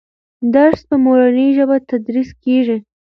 درس 0.55 0.79
په 0.89 0.95
مورنۍ 1.03 1.47
ژبه 1.57 1.75
تدریس 1.89 2.29
کېږي. 2.43 2.77